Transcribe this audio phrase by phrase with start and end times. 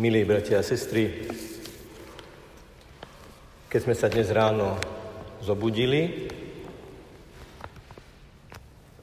[0.00, 1.28] Milí bratia a sestry,
[3.68, 4.80] keď sme sa dnes ráno
[5.44, 6.24] zobudili,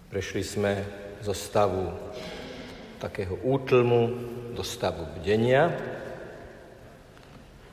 [0.09, 0.81] prešli sme
[1.21, 1.93] zo stavu
[2.97, 4.09] takého útlmu
[4.57, 5.69] do stavu bdenia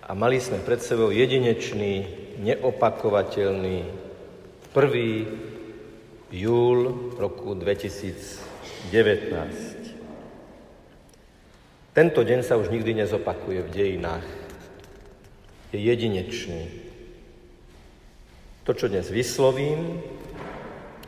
[0.05, 2.05] a mali sme pred sebou jedinečný,
[2.45, 3.89] neopakovateľný
[4.69, 6.29] 1.
[6.29, 6.79] júl
[7.17, 9.74] roku 2019.
[11.95, 14.27] Tento deň sa už nikdy nezopakuje v dejinách.
[15.71, 16.67] Je jedinečný.
[18.67, 20.03] To, čo dnes vyslovím,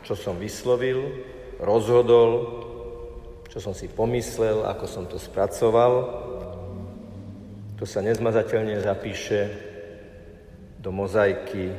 [0.07, 1.27] čo som vyslovil,
[1.59, 2.63] rozhodol,
[3.51, 6.23] čo som si pomyslel, ako som to spracoval,
[7.75, 9.51] to sa nezmazateľne zapíše
[10.79, 11.75] do mozaiky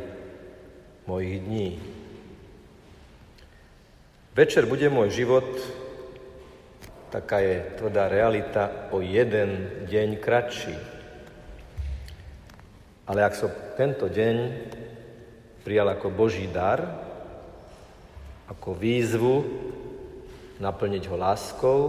[1.09, 1.69] mojich dní.
[4.37, 5.49] Večer bude môj život
[7.09, 10.77] Taká je tvrdá realita o jeden deň kratší.
[13.09, 13.49] Ale ak som
[13.81, 14.37] tento deň
[15.65, 16.85] prijal ako Boží dar,
[18.53, 19.37] ako výzvu
[20.61, 21.81] naplniť ho láskou,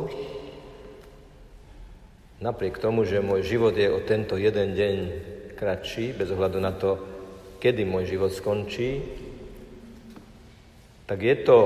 [2.39, 4.95] napriek tomu, že môj život je o tento jeden deň
[5.59, 6.95] kratší, bez ohľadu na to,
[7.59, 9.03] kedy môj život skončí,
[11.03, 11.59] tak je to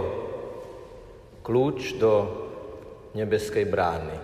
[1.45, 2.42] kľúč do
[3.13, 4.17] nebeskej brány.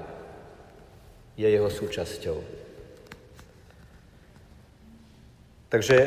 [1.39, 2.37] Je jeho súčasťou.
[5.69, 5.97] Takže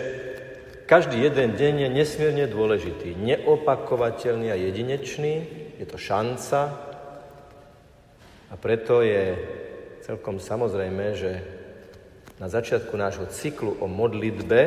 [0.91, 5.35] každý jeden deň je nesmierne dôležitý, neopakovateľný a jedinečný.
[5.79, 6.61] Je to šanca
[8.51, 9.39] a preto je
[10.05, 11.33] celkom samozrejme, že
[12.37, 14.61] na začiatku nášho cyklu o modlitbe,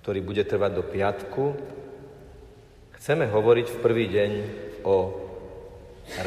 [0.00, 1.44] ktorý bude trvať do piatku,
[2.98, 4.30] chceme hovoriť v prvý deň
[4.82, 4.96] o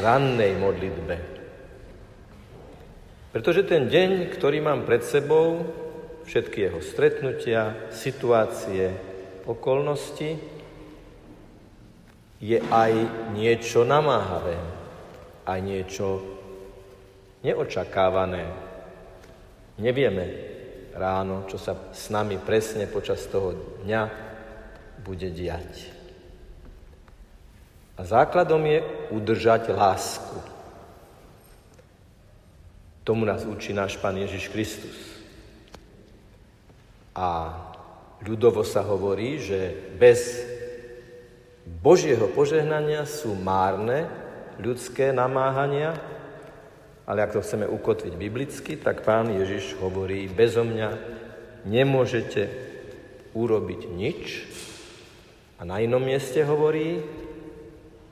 [0.00, 1.16] rannej modlitbe.
[3.36, 5.60] Pretože ten deň, ktorý mám pred sebou,
[6.24, 8.96] všetky jeho stretnutia, situácie,
[9.44, 10.40] okolnosti,
[12.40, 12.92] je aj
[13.32, 14.56] niečo namáhavé,
[15.44, 16.20] aj niečo
[17.44, 18.44] neočakávané.
[19.80, 20.24] Nevieme
[20.96, 24.02] ráno, čo sa s nami presne počas toho dňa
[25.04, 25.95] bude diať.
[27.96, 30.36] A základom je udržať lásku.
[33.04, 34.96] Tomu nás učí náš Pán Ježiš Kristus.
[37.16, 37.56] A
[38.20, 40.44] ľudovo sa hovorí, že bez
[41.64, 44.04] Božieho požehnania sú márne
[44.60, 45.96] ľudské namáhania,
[47.06, 50.90] ale ak to chceme ukotviť biblicky, tak pán Ježiš hovorí, bezo mňa
[51.64, 52.50] nemôžete
[53.32, 54.20] urobiť nič.
[55.56, 57.00] A na inom mieste hovorí,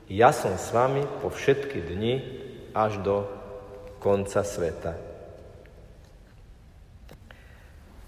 [0.09, 2.15] ja som s vami po všetky dni
[2.75, 3.25] až do
[3.97, 4.93] konca sveta.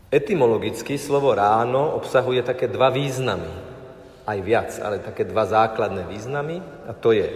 [0.08, 3.50] Etymologicky slovo ráno obsahuje také dva významy,
[4.24, 7.28] aj viac, ale také dva základné významy, a to je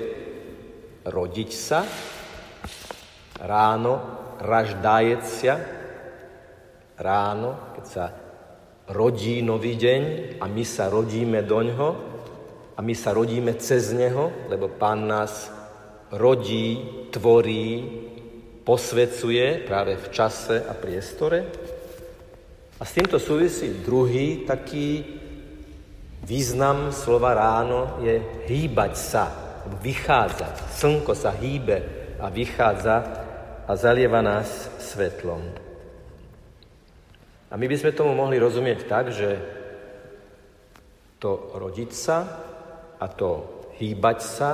[1.03, 1.83] rodiť sa,
[3.41, 3.99] ráno,
[4.39, 5.55] raždájecia,
[7.01, 8.05] ráno, keď sa
[8.91, 10.01] rodí nový deň
[10.39, 12.10] a my sa rodíme doňho,
[12.81, 15.53] a my sa rodíme cez Neho, lebo Pán nás
[16.09, 16.81] rodí,
[17.13, 17.85] tvorí,
[18.65, 21.45] posvecuje práve v čase a priestore.
[22.73, 25.05] A s týmto súvisí druhý taký
[26.25, 28.17] význam slova ráno je
[28.49, 29.25] hýbať sa,
[29.77, 30.73] vychádzať.
[30.73, 31.77] Slnko sa hýbe
[32.17, 32.97] a vychádza
[33.69, 35.53] a zalieva nás svetlom.
[37.45, 39.37] A my by sme tomu mohli rozumieť tak, že
[41.21, 42.49] to rodiť sa
[43.01, 43.49] a to
[43.81, 44.51] hýbať sa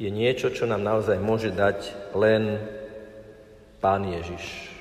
[0.00, 2.56] je niečo, čo nám naozaj môže dať len
[3.84, 4.72] Pán Ježiš.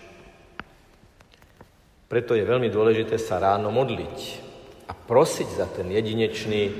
[2.08, 4.18] Preto je veľmi dôležité sa ráno modliť
[4.88, 6.72] a prosiť za ten jedinečný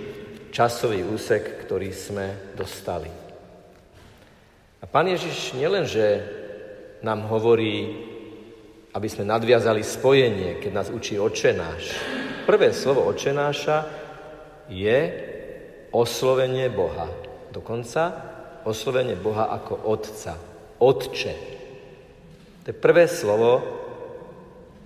[0.56, 3.12] časový úsek, ktorý sme dostali.
[4.80, 6.24] A Pán Ježiš nielenže
[7.04, 8.08] nám hovorí,
[8.96, 11.92] aby sme nadviazali spojenie, keď nás učí očenáš.
[12.48, 13.84] Prvé slovo očenáša
[14.72, 15.00] je
[15.92, 17.08] oslovenie Boha.
[17.52, 18.14] Dokonca
[18.68, 20.36] oslovenie Boha ako Otca.
[20.78, 21.34] Otče.
[22.64, 23.64] To je prvé slovo,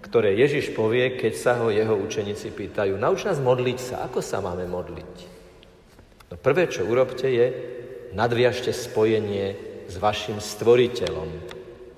[0.05, 2.99] ktoré Ježiš povie, keď sa ho jeho učeníci pýtajú.
[2.99, 3.95] Nauč nás modliť sa.
[4.05, 5.13] Ako sa máme modliť?
[6.31, 7.47] No prvé, čo urobte, je
[8.13, 9.55] nadviažte spojenie
[9.89, 11.29] s vašim stvoriteľom,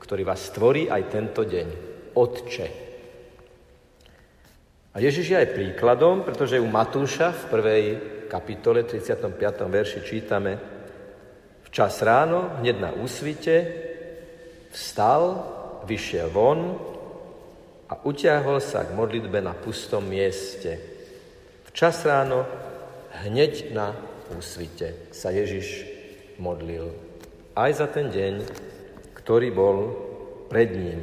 [0.02, 1.68] ktorý vás stvorí aj tento deň.
[2.14, 2.68] Otče.
[4.94, 7.84] A Ježiš je aj príkladom, pretože u Matúša v prvej
[8.34, 9.30] kapitole 35.
[9.70, 10.58] verši čítame
[11.70, 13.54] Včas ráno, hneď na úsvite,
[14.74, 15.42] vstal,
[15.86, 16.78] vyšiel von
[17.90, 20.78] a utiahol sa k modlitbe na pustom mieste.
[21.70, 22.46] Včas ráno,
[23.26, 23.94] hneď na
[24.34, 25.86] úsvite, sa Ježiš
[26.38, 26.94] modlil.
[27.58, 28.34] Aj za ten deň,
[29.18, 29.78] ktorý bol
[30.50, 31.02] pred ním.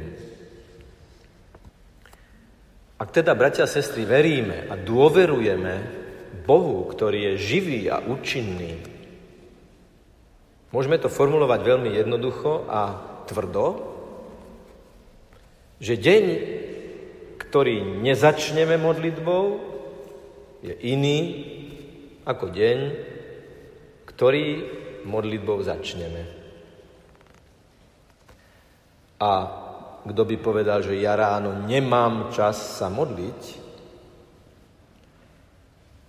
[2.95, 6.00] Ak teda, bratia a sestry, veríme a dôverujeme
[6.47, 8.79] Bohu, ktorý je živý a účinný,
[10.71, 12.81] môžeme to formulovať veľmi jednoducho a
[13.27, 13.65] tvrdo,
[15.81, 16.23] že deň,
[17.41, 19.45] ktorý nezačneme modlitbou,
[20.61, 21.19] je iný
[22.21, 22.79] ako deň,
[24.05, 24.45] ktorý
[25.09, 26.23] modlitbou začneme.
[29.21, 29.31] A
[30.01, 33.60] kto by povedal, že ja ráno nemám čas sa modliť,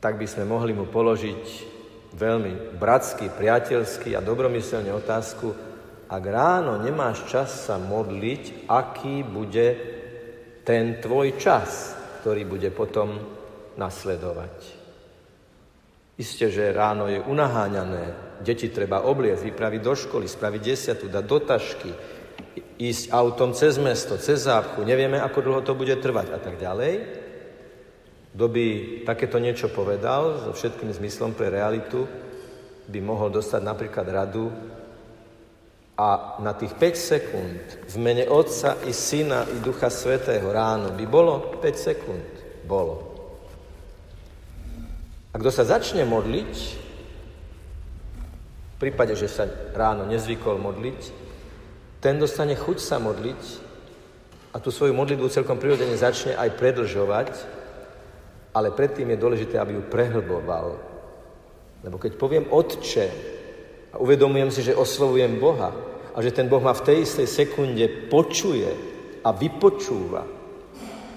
[0.03, 1.71] tak by sme mohli mu položiť
[2.19, 5.55] veľmi bratský, priateľský a dobromyselne otázku,
[6.11, 9.69] ak ráno nemáš čas sa modliť, aký bude
[10.67, 13.15] ten tvoj čas, ktorý bude potom
[13.79, 14.83] nasledovať.
[16.19, 21.39] Isté, že ráno je unaháňané, deti treba obliecť, vypraviť do školy, spraviť desiatu, dať do
[21.41, 21.91] tašky,
[22.77, 27.22] ísť autom cez mesto, cez zápchu, nevieme, ako dlho to bude trvať a tak ďalej.
[28.33, 28.67] Kto by
[29.05, 32.09] takéto niečo povedal, so všetkým zmyslom pre realitu,
[32.89, 34.49] by mohol dostať napríklad radu,
[35.93, 37.63] a na tých 5 sekúnd
[37.93, 42.27] v mene Otca i Syna i Ducha Svetého ráno by bolo 5 sekúnd.
[42.65, 43.13] Bolo.
[45.33, 46.53] A kto sa začne modliť,
[48.73, 49.45] v prípade, že sa
[49.77, 51.01] ráno nezvykol modliť,
[52.03, 53.43] ten dostane chuť sa modliť
[54.53, 57.31] a tú svoju modlitbu celkom prirodzene začne aj predlžovať,
[58.53, 60.77] ale predtým je dôležité, aby ju prehlboval.
[61.83, 63.07] Lebo keď poviem Otče,
[63.93, 65.73] a uvedomujem si, že oslovujem Boha
[66.13, 68.69] a že ten Boh ma v tej istej sekunde počuje
[69.21, 70.25] a vypočúva.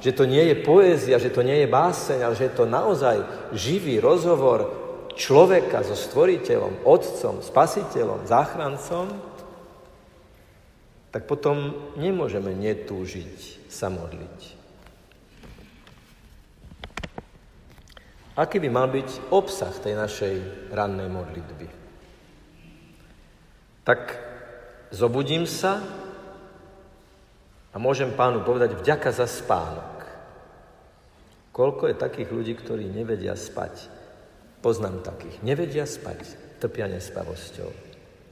[0.03, 3.17] Že to nie je poézia, že to nie je báseň, ale že je to naozaj
[3.55, 4.83] živý rozhovor
[5.15, 9.07] človeka so stvoriteľom, otcom, spasiteľom, záchrancom,
[11.15, 14.64] tak potom nemôžeme netúžiť sa modliť.
[18.35, 20.33] Aký by mal byť obsah tej našej
[20.75, 21.85] rannej modlitby?
[23.85, 24.17] tak
[24.89, 25.79] zobudím sa
[27.69, 29.93] a môžem pánu povedať vďaka za spánok.
[31.53, 33.87] Koľko je takých ľudí, ktorí nevedia spať?
[34.59, 35.39] Poznám takých.
[35.45, 36.25] Nevedia spať,
[36.59, 37.69] trpia nespavosťou.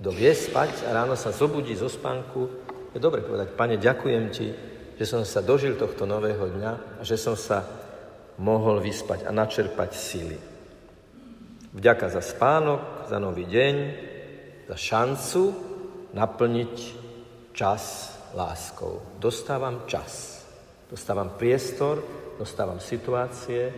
[0.02, 2.50] Kto vie spať a ráno sa zobudí zo spánku,
[2.92, 4.52] je dobre povedať, pane, ďakujem ti,
[4.98, 7.64] že som sa dožil tohto nového dňa a že som sa
[8.41, 10.38] mohol vyspať a načerpať síly.
[11.74, 13.75] Vďaka za spánok, za nový deň,
[14.69, 15.44] za šancu
[16.13, 16.74] naplniť
[17.53, 19.01] čas láskou.
[19.18, 20.45] Dostávam čas,
[20.89, 22.01] dostávam priestor,
[22.38, 23.74] dostávam situácie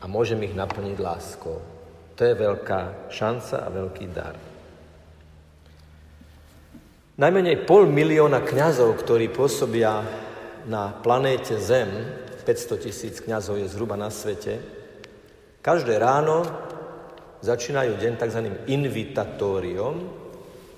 [0.00, 1.60] a môžem ich naplniť láskou.
[2.16, 4.36] To je veľká šanca a veľký dar.
[7.12, 10.00] Najmenej pol milióna kňazov, ktorí pôsobia
[10.64, 11.88] na planéte Zem,
[12.42, 14.58] 500 tisíc kňazov je zhruba na svete,
[15.62, 16.42] každé ráno
[17.42, 18.40] začínajú deň tzv.
[18.70, 19.96] invitatóriom,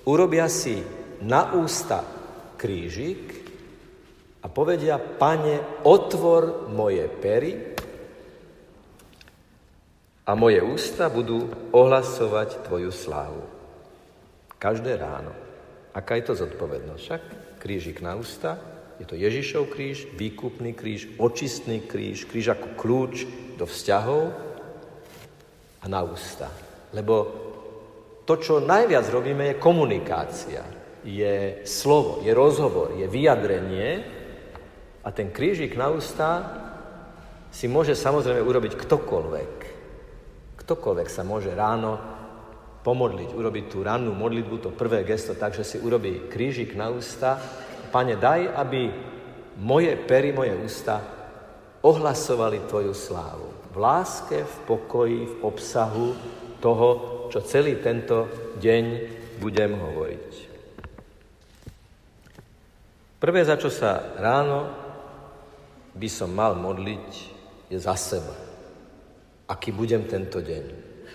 [0.05, 0.81] urobia si
[1.21, 2.05] na ústa
[2.57, 3.45] krížik
[4.41, 7.53] a povedia, pane, otvor moje pery
[10.25, 13.43] a moje ústa budú ohlasovať tvoju slávu.
[14.57, 15.33] Každé ráno.
[15.93, 17.01] Aká je to zodpovednosť?
[17.01, 17.23] Však
[17.61, 23.27] krížik na ústa, je to Ježišov kríž, výkupný kríž, očistný kríž, kríž ako kľúč
[23.59, 24.45] do vzťahov,
[25.85, 26.49] a na ústa.
[26.97, 27.13] Lebo
[28.25, 30.65] to, čo najviac robíme, je komunikácia,
[31.05, 34.01] je slovo, je rozhovor, je vyjadrenie
[35.05, 36.41] a ten krížik na ústa
[37.53, 39.53] si môže samozrejme urobiť ktokoľvek.
[40.65, 42.01] Ktokoľvek sa môže ráno
[42.81, 47.37] pomodliť, urobiť tú rannú modlitbu, to prvé gesto, takže si urobí krížik na ústa.
[47.95, 48.91] Pane, daj, aby
[49.63, 50.99] moje pery, moje ústa
[51.79, 56.11] ohlasovali Tvoju slávu v láske, v pokoji, v obsahu
[56.59, 56.89] toho,
[57.31, 58.27] čo celý tento
[58.59, 58.83] deň
[59.39, 60.27] budem hovoriť.
[63.15, 64.67] Prvé, za čo sa ráno
[65.95, 67.07] by som mal modliť,
[67.71, 68.35] je za seba.
[69.47, 70.63] Aký budem tento deň.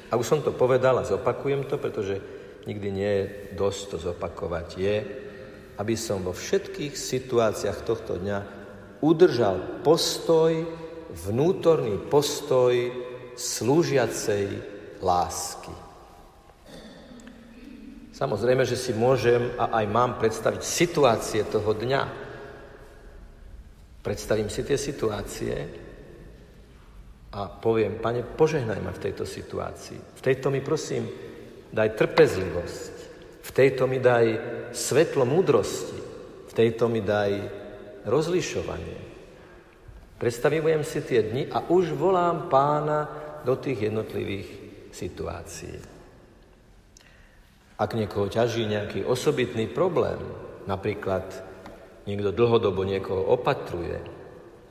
[0.08, 2.20] A už som to povedal a zopakujem to, pretože
[2.64, 4.66] nikdy nie je dosť to zopakovať.
[4.80, 4.96] Je,
[5.80, 8.38] aby som vo všetkých situáciách tohto dňa
[9.00, 10.52] udržal postoj
[11.24, 12.76] vnútorný postoj
[13.32, 14.46] slúžiacej
[15.00, 15.72] lásky.
[18.12, 22.28] Samozrejme, že si môžem a aj mám predstaviť situácie toho dňa,
[24.00, 25.54] Predstavím si tie situácie
[27.36, 30.00] a poviem, pane, požehnaj ma v tejto situácii.
[30.16, 31.04] V tejto mi prosím,
[31.68, 32.89] daj trpezlivosť.
[33.50, 34.26] V tejto mi daj
[34.70, 35.98] svetlo múdrosti.
[36.46, 37.34] V tejto mi daj
[38.06, 39.10] rozlišovanie.
[40.22, 43.10] Predstavujem si tie dni a už volám pána
[43.42, 44.48] do tých jednotlivých
[44.94, 45.82] situácií.
[47.74, 50.22] Ak niekoho ťaží nejaký osobitný problém,
[50.70, 51.26] napríklad
[52.06, 53.98] niekto dlhodobo niekoho opatruje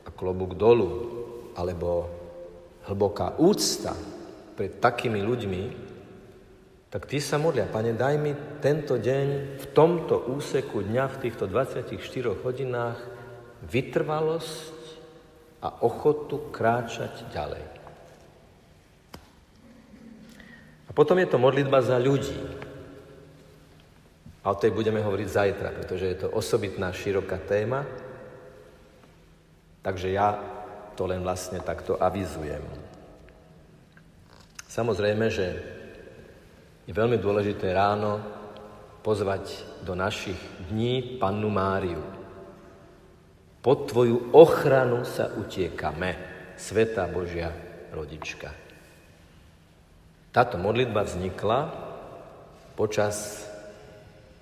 [0.06, 1.20] a klobúk dolu,
[1.52, 2.08] alebo
[2.88, 3.92] hlboká úcta
[4.56, 5.89] pred takými ľuďmi,
[6.90, 9.26] tak tí sa modlia, Pane, daj mi tento deň
[9.62, 11.86] v tomto úseku dňa, v týchto 24
[12.42, 12.98] hodinách
[13.62, 14.74] vytrvalosť
[15.62, 17.64] a ochotu kráčať ďalej.
[20.88, 22.34] A potom je to modlitba za ľudí.
[24.42, 27.86] A o tej budeme hovoriť zajtra, pretože je to osobitná, široká téma.
[29.86, 30.34] Takže ja
[30.98, 32.66] to len vlastne takto avizujem.
[34.66, 35.46] Samozrejme, že
[36.90, 38.18] je veľmi dôležité ráno
[39.06, 40.34] pozvať do našich
[40.74, 42.02] dní pannu Máriu,
[43.62, 46.18] pod Tvoju ochranu sa utiekame,
[46.58, 47.54] Sveta Božia
[47.94, 48.50] rodička.
[50.34, 51.60] Táto modlitba vznikla
[52.74, 53.46] počas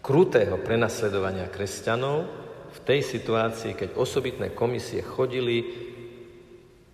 [0.00, 2.24] krutého prenasledovania kresťanov
[2.72, 5.68] v tej situácii, keď osobitné komisie chodili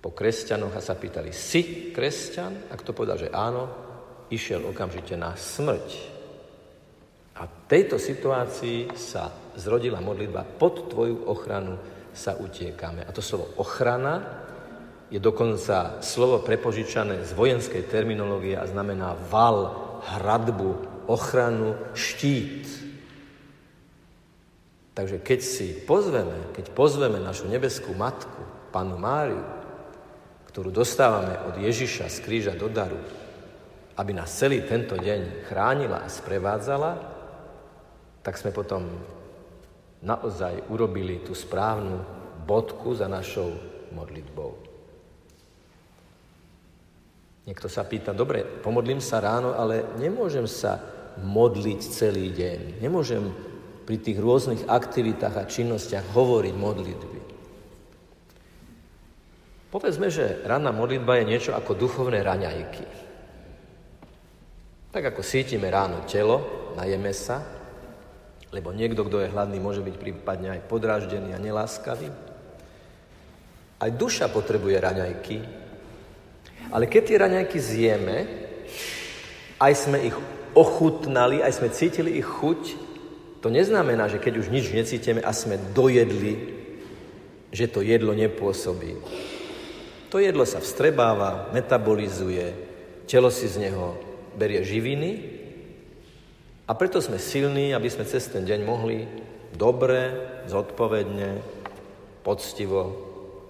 [0.03, 2.69] po kresťanoch a sa pýtali, si kresťan?
[2.69, 3.84] A kto povedal, že áno,
[4.31, 5.89] išiel okamžite na smrť.
[7.35, 11.75] A v tejto situácii sa zrodila modlitba pod tvoju ochranu
[12.15, 13.03] sa utiekame.
[13.03, 14.23] A to slovo ochrana
[15.11, 19.75] je dokonca slovo prepožičané z vojenskej terminológie a znamená val,
[20.07, 22.71] hradbu, ochranu, štít.
[24.95, 29.43] Takže keď si pozveme, keď pozveme našu nebeskú matku, panu Máriu,
[30.55, 32.99] ktorú dostávame od Ježiša z kríža do daru,
[33.95, 36.93] aby nás celý tento deň chránila a sprevádzala,
[38.25, 38.89] tak sme potom
[40.03, 42.03] naozaj urobili tú správnu
[42.45, 43.55] bodku za našou
[43.95, 44.53] modlitbou.
[47.45, 50.81] Niekto sa pýta, dobre, pomodlím sa ráno, ale nemôžem sa
[51.21, 52.81] modliť celý deň.
[52.81, 53.21] Nemôžem
[53.85, 57.21] pri tých rôznych aktivitách a činnostiach hovoriť modlitby.
[59.69, 62.87] Povedzme, že ranná modlitba je niečo ako duchovné raňajky.
[64.95, 67.43] Tak ako sítime ráno telo, najeme sa,
[68.55, 72.07] lebo niekto, kto je hladný, môže byť prípadne aj podráždený a neláskavý.
[73.83, 75.39] Aj duša potrebuje raňajky.
[76.71, 78.19] Ale keď tie raňajky zjeme,
[79.59, 80.17] aj sme ich
[80.55, 82.63] ochutnali, aj sme cítili ich chuť,
[83.43, 86.55] to neznamená, že keď už nič necítime a sme dojedli,
[87.51, 88.95] že to jedlo nepôsobí.
[90.15, 92.55] To jedlo sa vstrebáva, metabolizuje,
[93.11, 95.11] telo si z neho berie živiny
[96.65, 99.05] a preto sme silní, aby sme cez ten deň mohli
[99.53, 100.13] dobre,
[100.49, 101.41] zodpovedne,
[102.25, 102.81] poctivo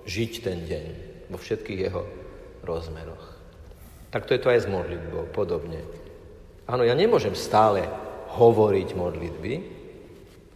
[0.04, 0.84] žiť ten deň
[1.30, 2.02] vo všetkých jeho
[2.66, 3.24] rozmeroch.
[4.10, 5.82] Takto je to aj s modlitbou, podobne.
[6.66, 7.86] Áno, ja nemôžem stále
[8.34, 9.52] hovoriť modlitby,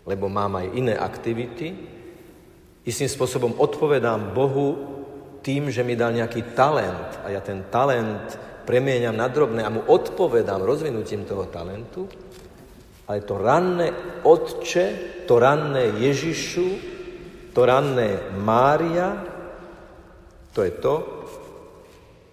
[0.08, 1.74] lebo mám aj iné aktivity.
[2.86, 4.98] Istým spôsobom odpovedám Bohu
[5.44, 8.34] tým, že mi dal nejaký talent a ja ten talent
[8.68, 12.04] premieňam na drobné a mu odpovedám rozvinutím toho talentu,
[13.08, 14.84] ale to ranné Otče,
[15.24, 16.68] to ranné Ježišu,
[17.56, 19.24] to ranné Mária,
[20.52, 20.94] to je to,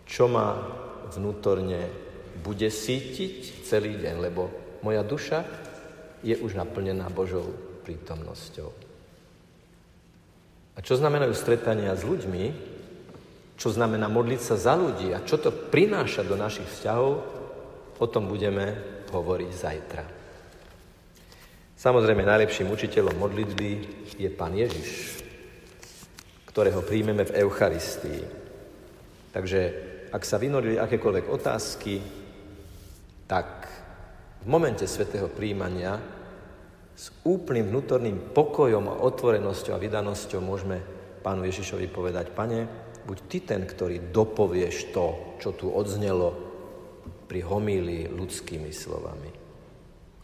[0.03, 0.59] čo ma
[1.15, 1.87] vnútorne
[2.43, 4.51] bude sítiť celý deň, lebo
[4.83, 5.39] moja duša
[6.19, 7.47] je už naplnená Božou
[7.87, 8.69] prítomnosťou.
[10.75, 12.74] A čo znamenajú stretania s ľuďmi,
[13.55, 17.11] čo znamená modliť sa za ľudí a čo to prináša do našich vzťahov,
[17.95, 18.75] o tom budeme
[19.11, 20.03] hovoriť zajtra.
[21.75, 23.69] Samozrejme, najlepším učiteľom modlitby
[24.19, 25.21] je Pán Ježiš,
[26.51, 28.23] ktorého príjmeme v Eucharistii.
[29.31, 29.59] Takže
[30.11, 31.99] ak sa vynorili akékoľvek otázky,
[33.27, 33.67] tak
[34.43, 35.99] v momente svetého príjmania
[36.95, 40.79] s úplným vnútorným pokojom a otvorenosťou a vydanosťou môžeme
[41.19, 46.33] pánu Ježišovi povedať, pane, buď ty ten, ktorý dopovieš to, čo tu odznelo
[47.29, 49.29] pri homílii ľudskými slovami.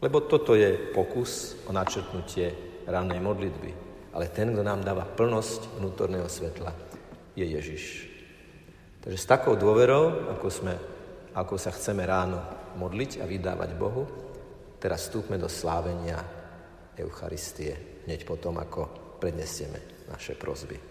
[0.02, 2.54] Lebo toto je pokus o načrtnutie
[2.90, 3.72] rannej modlitby.
[4.12, 6.74] Ale ten, kto nám dáva plnosť vnútorného svetla,
[7.38, 7.84] je Ježiš.
[9.02, 10.74] Takže s takou dôverou, ako, sme,
[11.38, 12.42] ako sa chceme ráno
[12.76, 14.04] modliť a vydávať Bohu,
[14.82, 16.20] teraz vstúpme do slávenia
[16.98, 20.91] Eucharistie, hneď potom, ako prednesieme naše prozby.